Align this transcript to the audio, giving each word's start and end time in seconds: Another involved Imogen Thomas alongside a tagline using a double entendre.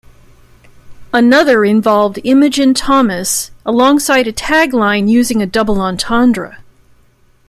Another 1.13 1.63
involved 1.63 2.17
Imogen 2.23 2.73
Thomas 2.73 3.51
alongside 3.67 4.25
a 4.25 4.33
tagline 4.33 5.07
using 5.07 5.43
a 5.43 5.45
double 5.45 5.79
entendre. 5.79 6.57